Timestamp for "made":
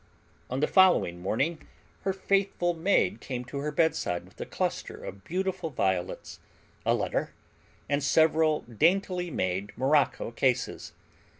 9.29-9.71